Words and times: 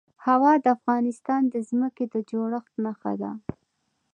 هوا 0.25 0.53
د 0.63 0.65
افغانستان 0.77 1.41
د 1.53 1.55
ځمکې 1.69 2.05
د 2.13 2.15
جوړښت 2.29 2.73
نښه 2.83 3.13
ده. 3.21 3.31